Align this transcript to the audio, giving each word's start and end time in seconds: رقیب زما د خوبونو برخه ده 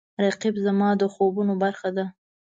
رقیب 0.25 0.55
زما 0.65 0.89
د 0.97 1.03
خوبونو 1.13 1.53
برخه 1.63 1.89
ده 1.97 2.05